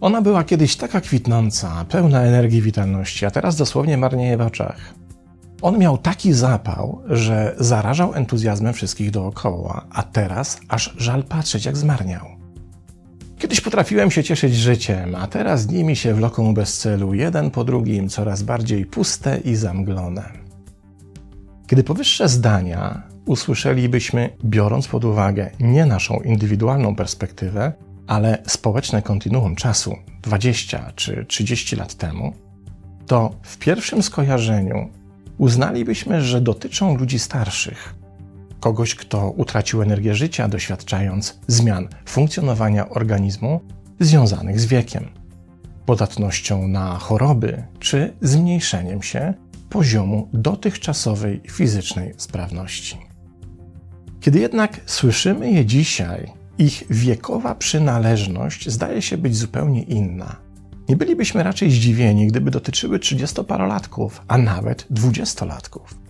[0.00, 4.94] Ona była kiedyś taka kwitnąca, pełna energii witalności, a teraz dosłownie marnieje w oczach.
[5.62, 11.76] On miał taki zapał, że zarażał entuzjazmem wszystkich dookoła, a teraz aż żal patrzeć, jak
[11.76, 12.26] zmarniał.
[13.38, 17.64] Kiedyś potrafiłem się cieszyć życiem, a teraz dni mi się wloką bez celu, jeden po
[17.64, 20.32] drugim, coraz bardziej puste i zamglone.
[21.66, 27.72] Kiedy powyższe zdania usłyszelibyśmy, biorąc pod uwagę nie naszą indywidualną perspektywę,
[28.06, 32.32] ale społeczne kontinuum czasu 20 czy 30 lat temu,
[33.06, 34.88] to w pierwszym skojarzeniu
[35.38, 37.94] uznalibyśmy, że dotyczą ludzi starszych,
[38.60, 43.60] kogoś, kto utracił energię życia, doświadczając zmian funkcjonowania organizmu
[44.00, 45.08] związanych z wiekiem,
[45.86, 49.34] podatnością na choroby czy zmniejszeniem się
[49.68, 52.98] poziomu dotychczasowej fizycznej sprawności.
[54.20, 60.36] Kiedy jednak słyszymy je dzisiaj, ich wiekowa przynależność zdaje się być zupełnie inna.
[60.88, 66.07] Nie bylibyśmy raczej zdziwieni, gdyby dotyczyły 30-parolatków, a nawet 20-latków.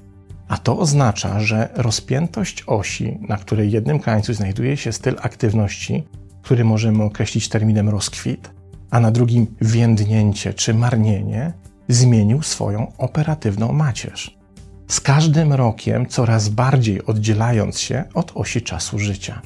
[0.48, 6.04] A to oznacza, że rozpiętość osi, na której jednym krańcu znajduje się styl aktywności,
[6.42, 8.50] który możemy określić terminem rozkwit,
[8.90, 11.52] a na drugim więdnięcie czy marnienie,
[11.88, 14.38] zmienił swoją operatywną macierz.
[14.88, 19.42] Z każdym rokiem coraz bardziej oddzielając się od osi czasu życia.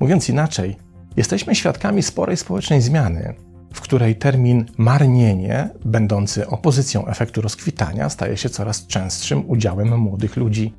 [0.00, 0.76] Mówiąc inaczej,
[1.16, 3.34] jesteśmy świadkami sporej społecznej zmiany,
[3.74, 10.74] w której termin marnienie, będący opozycją efektu rozkwitania, staje się coraz częstszym udziałem młodych ludzi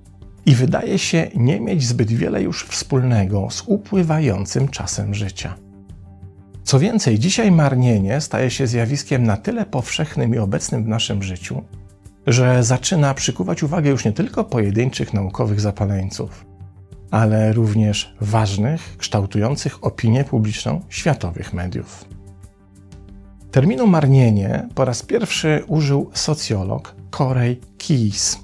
[0.45, 5.55] i wydaje się nie mieć zbyt wiele już wspólnego z upływającym czasem życia.
[6.63, 11.61] Co więcej, dzisiaj marnienie staje się zjawiskiem na tyle powszechnym i obecnym w naszym życiu,
[12.27, 16.45] że zaczyna przykuwać uwagę już nie tylko pojedynczych naukowych zapaleńców,
[17.11, 22.14] ale również ważnych, kształtujących opinię publiczną światowych mediów.
[23.55, 28.39] Terminu marnienie po raz pierwszy użył socjolog Corey Keyes,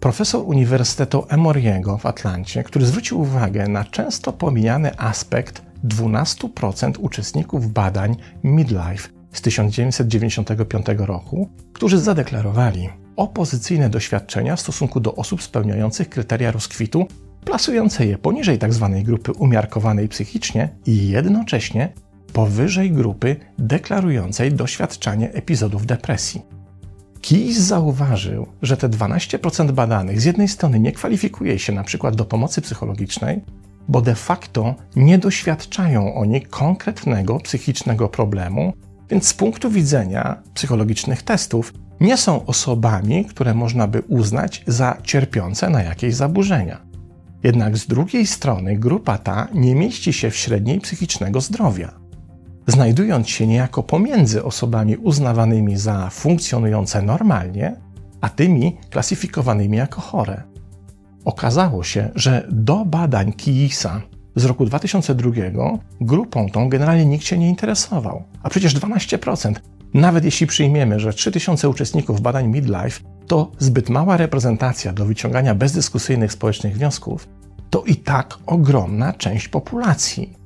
[0.00, 8.16] profesor Uniwersytetu Emory'ego w Atlancie, który zwrócił uwagę na często pomijany aspekt 12% uczestników badań
[8.44, 17.06] Midlife z 1995 roku, którzy zadeklarowali opozycyjne doświadczenia w stosunku do osób spełniających kryteria rozkwitu
[17.44, 18.90] plasujące je poniżej tzw.
[18.94, 21.92] Tak grupy umiarkowanej psychicznie i jednocześnie
[22.34, 26.42] powyżej grupy deklarującej doświadczanie epizodów depresji.
[27.22, 32.24] Keyes zauważył, że te 12% badanych z jednej strony nie kwalifikuje się na przykład do
[32.24, 33.40] pomocy psychologicznej,
[33.88, 38.72] bo de facto nie doświadczają oni konkretnego psychicznego problemu,
[39.10, 45.70] więc z punktu widzenia psychologicznych testów nie są osobami, które można by uznać za cierpiące
[45.70, 46.80] na jakieś zaburzenia.
[47.42, 52.03] Jednak z drugiej strony grupa ta nie mieści się w średniej psychicznego zdrowia.
[52.66, 57.76] Znajdując się niejako pomiędzy osobami uznawanymi za funkcjonujące normalnie,
[58.20, 60.42] a tymi klasyfikowanymi jako chore.
[61.24, 64.02] Okazało się, że do badań Kiyisa
[64.36, 65.30] z roku 2002
[66.00, 69.54] grupą tą generalnie nikt się nie interesował, a przecież 12%.
[69.94, 76.32] Nawet jeśli przyjmiemy, że 3000 uczestników badań midlife to zbyt mała reprezentacja do wyciągania bezdyskusyjnych
[76.32, 77.28] społecznych wniosków,
[77.70, 80.43] to i tak ogromna część populacji.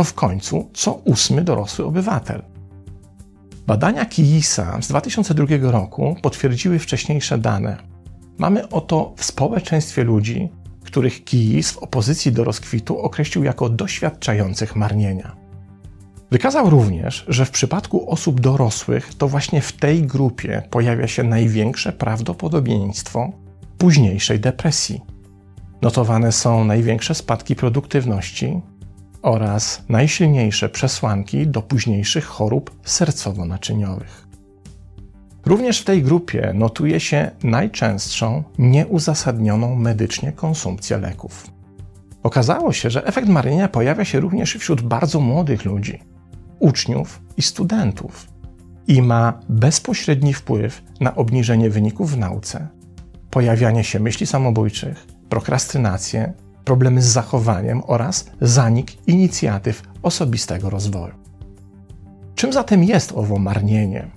[0.00, 2.42] To w końcu co ósmy dorosły obywatel.
[3.66, 7.76] Badania Kiyisa z 2002 roku potwierdziły wcześniejsze dane.
[8.38, 10.48] Mamy oto w społeczeństwie ludzi,
[10.84, 15.36] których Kiyis w opozycji do rozkwitu określił jako doświadczających marnienia.
[16.30, 21.92] Wykazał również, że w przypadku osób dorosłych to właśnie w tej grupie pojawia się największe
[21.92, 23.32] prawdopodobieństwo
[23.78, 25.00] późniejszej depresji.
[25.82, 28.60] Notowane są największe spadki produktywności
[29.22, 34.26] oraz najsilniejsze przesłanki do późniejszych chorób sercowo-naczyniowych.
[35.46, 41.46] Również w tej grupie notuje się najczęstszą nieuzasadnioną medycznie konsumpcję leków.
[42.22, 46.02] Okazało się, że efekt marnienia pojawia się również wśród bardzo młodych ludzi,
[46.58, 48.26] uczniów i studentów
[48.88, 52.68] i ma bezpośredni wpływ na obniżenie wyników w nauce,
[53.30, 56.32] pojawianie się myśli samobójczych, prokrastynację,
[56.64, 61.14] problemy z zachowaniem oraz zanik inicjatyw osobistego rozwoju.
[62.34, 64.10] Czym zatem jest owo marnienie?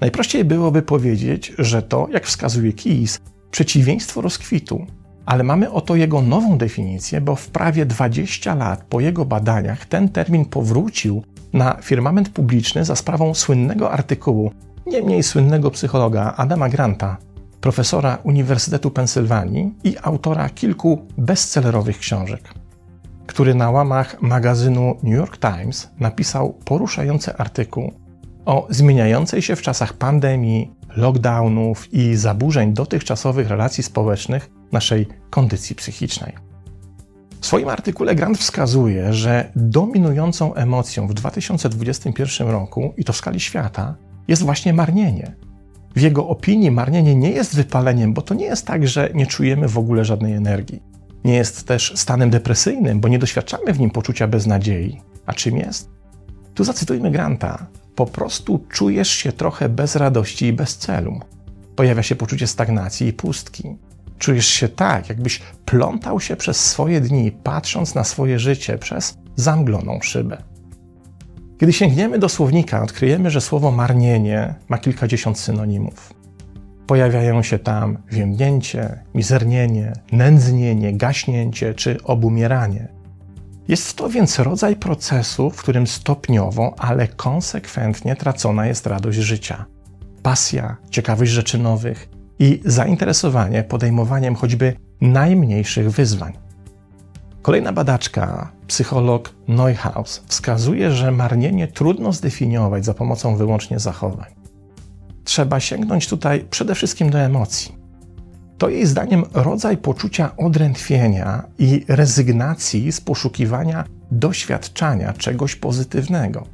[0.00, 3.18] Najprościej byłoby powiedzieć, że to, jak wskazuje Keyes,
[3.50, 4.86] przeciwieństwo rozkwitu,
[5.26, 10.08] ale mamy oto jego nową definicję, bo w prawie 20 lat po jego badaniach ten
[10.08, 11.22] termin powrócił
[11.52, 14.50] na firmament publiczny za sprawą słynnego artykułu,
[14.86, 17.16] nie mniej słynnego psychologa Adama Granta,
[17.60, 22.54] profesora Uniwersytetu Pensylwanii i autora kilku bestsellerowych książek,
[23.26, 27.92] który na łamach magazynu New York Times napisał poruszający artykuł
[28.44, 36.32] o zmieniającej się w czasach pandemii, lockdownów i zaburzeń dotychczasowych relacji społecznych naszej kondycji psychicznej.
[37.40, 43.40] W swoim artykule Grant wskazuje, że dominującą emocją w 2021 roku, i to w skali
[43.40, 43.94] świata,
[44.28, 45.36] jest właśnie marnienie.
[45.96, 49.68] W jego opinii marnienie nie jest wypaleniem, bo to nie jest tak, że nie czujemy
[49.68, 50.82] w ogóle żadnej energii.
[51.24, 55.00] Nie jest też stanem depresyjnym, bo nie doświadczamy w nim poczucia beznadziei.
[55.26, 55.90] A czym jest?
[56.54, 57.66] Tu zacytujmy Granta.
[57.94, 61.20] Po prostu czujesz się trochę bez radości i bez celu.
[61.76, 63.76] Pojawia się poczucie stagnacji i pustki.
[64.18, 69.98] Czujesz się tak, jakbyś plątał się przez swoje dni, patrząc na swoje życie przez zamgloną
[70.02, 70.42] szybę.
[71.60, 76.14] Kiedy sięgniemy do słownika, odkryjemy, że słowo marnienie ma kilkadziesiąt synonimów.
[76.86, 82.88] Pojawiają się tam więdnięcie, mizernienie, nędznienie, gaśnięcie czy obumieranie.
[83.68, 89.64] Jest to więc rodzaj procesu, w którym stopniowo, ale konsekwentnie tracona jest radość życia.
[90.22, 92.08] Pasja, ciekawość rzeczy nowych
[92.38, 96.32] i zainteresowanie podejmowaniem choćby najmniejszych wyzwań.
[97.42, 104.30] Kolejna badaczka, psycholog Neuhaus, wskazuje, że marnienie trudno zdefiniować za pomocą wyłącznie zachowań.
[105.24, 107.74] Trzeba sięgnąć tutaj przede wszystkim do emocji.
[108.58, 116.46] To jej zdaniem rodzaj poczucia odrętwienia i rezygnacji z poszukiwania doświadczania czegoś pozytywnego.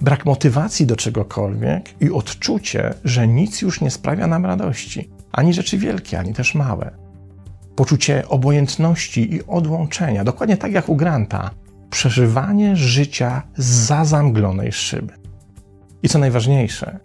[0.00, 5.78] Brak motywacji do czegokolwiek i odczucie, że nic już nie sprawia nam radości, ani rzeczy
[5.78, 7.07] wielkie, ani też małe
[7.78, 11.50] poczucie obojętności i odłączenia, dokładnie tak jak u Granta,
[11.90, 15.12] przeżywanie życia za zamglonej szyby.
[16.02, 16.98] I co najważniejsze,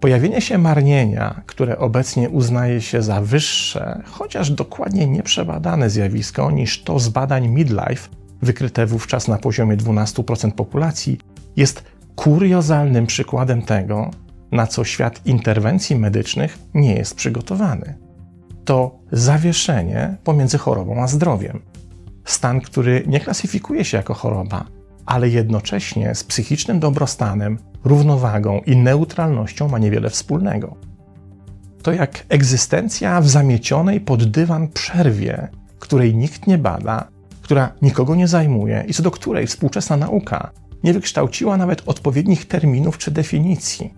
[0.00, 6.98] pojawienie się marnienia, które obecnie uznaje się za wyższe, chociaż dokładnie nieprzebadane zjawisko niż to
[6.98, 8.08] z badań midlife,
[8.42, 11.18] wykryte wówczas na poziomie 12% populacji,
[11.56, 11.82] jest
[12.16, 14.10] kuriozalnym przykładem tego,
[14.52, 18.07] na co świat interwencji medycznych nie jest przygotowany
[18.68, 21.62] to zawieszenie pomiędzy chorobą a zdrowiem.
[22.24, 24.64] Stan, który nie klasyfikuje się jako choroba,
[25.06, 30.76] ale jednocześnie z psychicznym dobrostanem, równowagą i neutralnością ma niewiele wspólnego.
[31.82, 35.48] To jak egzystencja w zamiecionej pod dywan przerwie,
[35.78, 37.08] której nikt nie bada,
[37.42, 40.50] która nikogo nie zajmuje i co do której współczesna nauka
[40.84, 43.94] nie wykształciła nawet odpowiednich terminów czy definicji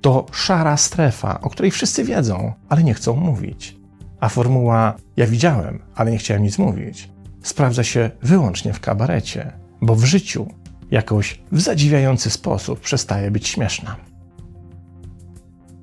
[0.00, 3.76] to szara strefa, o której wszyscy wiedzą, ale nie chcą mówić.
[4.20, 7.10] A formuła ja widziałem, ale nie chciałem nic mówić,
[7.42, 9.52] sprawdza się wyłącznie w kabarecie,
[9.82, 10.46] bo w życiu
[10.90, 13.96] jakoś w zadziwiający sposób przestaje być śmieszna.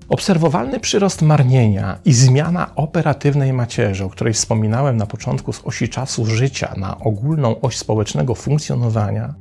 [0.10, 6.26] Obserwowalny przyrost marnienia i zmiana operatywnej macierzy, o której wspominałem na początku z osi czasu
[6.26, 9.34] życia na ogólną oś społecznego funkcjonowania,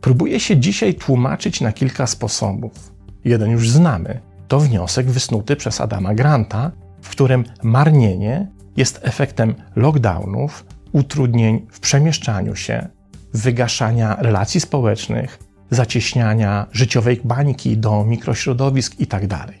[0.00, 2.92] próbuje się dzisiaj tłumaczyć na kilka sposobów.
[3.24, 4.20] Jeden już znamy.
[4.48, 6.70] To wniosek wysnuty przez Adama Granta,
[7.02, 8.46] w którym marnienie
[8.76, 12.88] jest efektem lockdownów, utrudnień w przemieszczaniu się,
[13.34, 15.38] wygaszania relacji społecznych,
[15.70, 19.28] zacieśniania życiowej bańki do mikrośrodowisk itd.
[19.28, 19.54] Tak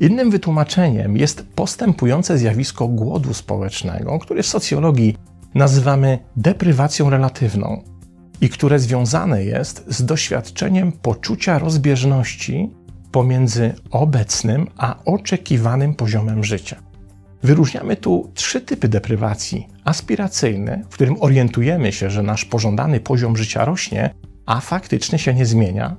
[0.00, 5.16] Innym wytłumaczeniem jest postępujące zjawisko głodu społecznego, które w socjologii
[5.54, 7.82] nazywamy deprywacją relatywną
[8.40, 12.70] i które związane jest z doświadczeniem poczucia rozbieżności
[13.12, 16.76] pomiędzy obecnym a oczekiwanym poziomem życia.
[17.42, 23.64] Wyróżniamy tu trzy typy deprywacji: aspiracyjny, w którym orientujemy się, że nasz pożądany poziom życia
[23.64, 24.14] rośnie,
[24.46, 25.96] a faktycznie się nie zmienia,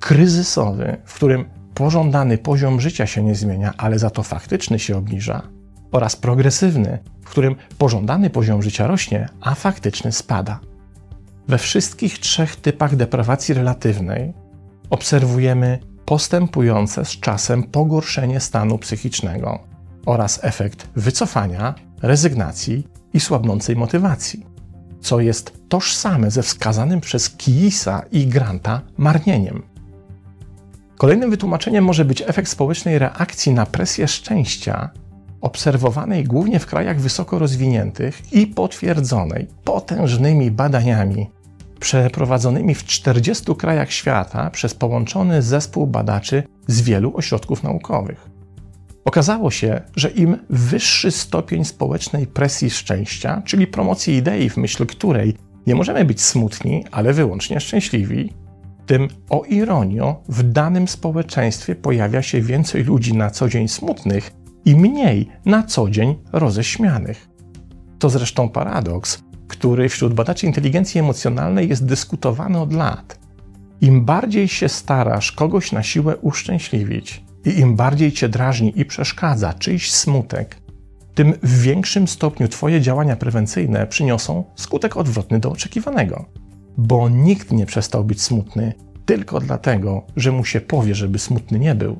[0.00, 5.42] kryzysowy, w którym pożądany poziom życia się nie zmienia, ale za to faktyczny się obniża,
[5.92, 10.60] oraz progresywny, w którym pożądany poziom życia rośnie, a faktyczny spada.
[11.48, 14.34] We wszystkich trzech typach deprawacji relatywnej
[14.90, 19.58] obserwujemy postępujące z czasem pogorszenie stanu psychicznego
[20.06, 24.46] oraz efekt wycofania, rezygnacji i słabnącej motywacji,
[25.00, 29.62] co jest tożsame ze wskazanym przez Kiisa i Granta marnieniem.
[30.96, 34.90] Kolejnym wytłumaczeniem może być efekt społecznej reakcji na presję szczęścia,
[35.40, 41.35] obserwowanej głównie w krajach wysoko rozwiniętych i potwierdzonej potężnymi badaniami
[41.80, 48.30] przeprowadzonymi w 40 krajach świata przez połączony zespół badaczy z wielu ośrodków naukowych.
[49.04, 55.36] Okazało się, że im wyższy stopień społecznej presji szczęścia, czyli promocji idei, w myśl której
[55.66, 58.32] nie możemy być smutni, ale wyłącznie szczęśliwi,
[58.86, 64.32] tym o ironio w danym społeczeństwie pojawia się więcej ludzi na co dzień smutnych
[64.64, 67.28] i mniej na co dzień roześmianych.
[67.98, 73.18] To zresztą paradoks, który wśród badaczy inteligencji emocjonalnej jest dyskutowany od lat.
[73.80, 79.52] Im bardziej się starasz kogoś na siłę uszczęśliwić i im bardziej cię drażni i przeszkadza
[79.52, 80.56] czyjś smutek,
[81.16, 86.24] tym w większym stopniu Twoje działania prewencyjne przyniosą skutek odwrotny do oczekiwanego.
[86.78, 88.72] Bo nikt nie przestał być smutny
[89.06, 91.98] tylko dlatego, że mu się powie, żeby smutny nie był.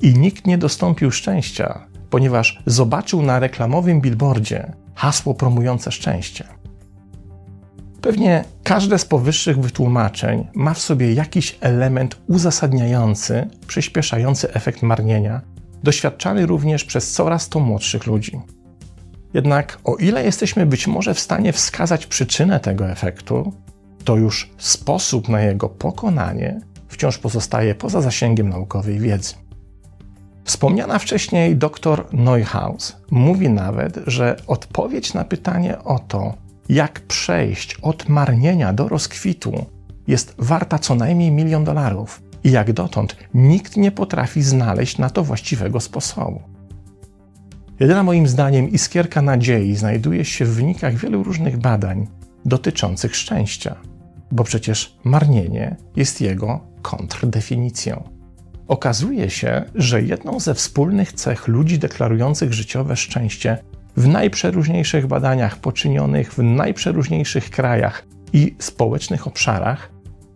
[0.00, 6.44] I nikt nie dostąpił szczęścia, ponieważ zobaczył na reklamowym billboardzie hasło promujące szczęście.
[8.00, 15.40] Pewnie każde z powyższych wytłumaczeń ma w sobie jakiś element uzasadniający, przyspieszający efekt marnienia,
[15.82, 18.40] doświadczany również przez coraz to młodszych ludzi.
[19.34, 23.52] Jednak o ile jesteśmy być może w stanie wskazać przyczynę tego efektu,
[24.04, 29.34] to już sposób na jego pokonanie wciąż pozostaje poza zasięgiem naukowej wiedzy.
[30.44, 36.34] Wspomniana wcześniej dr Neuhaus mówi nawet, że odpowiedź na pytanie o to,
[36.68, 39.66] jak przejść od marnienia do rozkwitu,
[40.06, 45.24] jest warta co najmniej milion dolarów i jak dotąd nikt nie potrafi znaleźć na to
[45.24, 46.40] właściwego sposobu.
[47.80, 52.06] Jedyna moim zdaniem iskierka nadziei znajduje się w wynikach wielu różnych badań
[52.44, 53.76] dotyczących szczęścia,
[54.32, 58.18] bo przecież marnienie jest jego kontrdefinicją.
[58.68, 63.58] Okazuje się, że jedną ze wspólnych cech ludzi deklarujących życiowe szczęście
[63.98, 69.90] w najprzeróżniejszych badaniach poczynionych w najprzeróżniejszych krajach i społecznych obszarach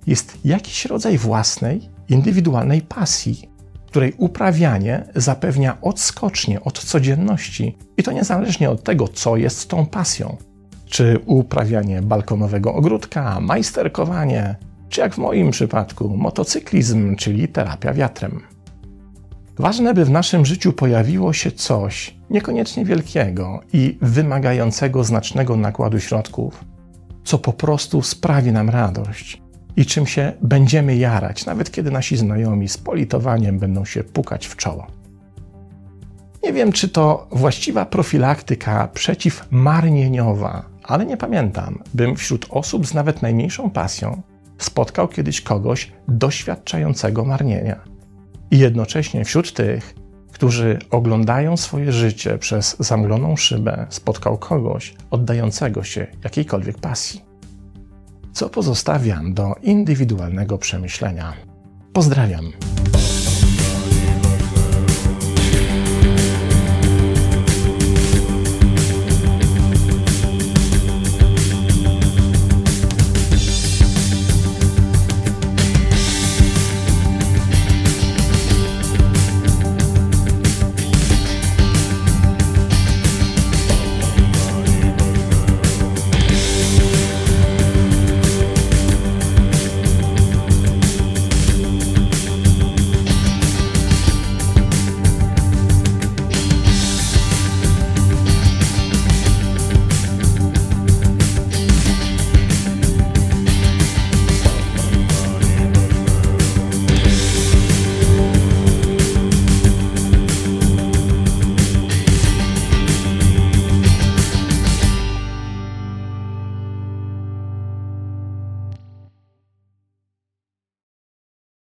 [0.07, 3.51] jest jakiś rodzaj własnej, indywidualnej pasji,
[3.87, 10.37] której uprawianie zapewnia odskocznie od codzienności i to niezależnie od tego, co jest tą pasją.
[10.87, 14.57] Czy uprawianie balkonowego ogródka, majsterkowanie,
[14.89, 18.41] czy jak w moim przypadku motocyklizm, czyli terapia wiatrem.
[19.59, 26.65] Ważne, by w naszym życiu pojawiło się coś niekoniecznie wielkiego i wymagającego znacznego nakładu środków,
[27.25, 29.43] co po prostu sprawi nam radość
[29.77, 34.57] i czym się będziemy jarać, nawet kiedy nasi znajomi z politowaniem będą się pukać w
[34.57, 34.87] czoło.
[36.43, 43.23] Nie wiem, czy to właściwa profilaktyka przeciwmarnieniowa, ale nie pamiętam, bym wśród osób z nawet
[43.23, 44.23] najmniejszą pasją
[44.59, 47.92] spotkał kiedyś kogoś doświadczającego marnienia.
[48.53, 49.95] I jednocześnie wśród tych,
[50.33, 57.21] którzy oglądają swoje życie przez zamgloną szybę, spotkał kogoś oddającego się jakiejkolwiek pasji.
[58.33, 61.33] Co pozostawiam do indywidualnego przemyślenia.
[61.93, 62.53] Pozdrawiam.